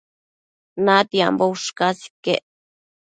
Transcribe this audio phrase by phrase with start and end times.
[0.85, 2.43] natiambo ushcas iquec